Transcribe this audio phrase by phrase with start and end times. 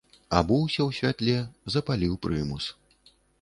[0.37, 1.35] Абуўся ў святле,
[1.75, 2.73] запаліў прымус.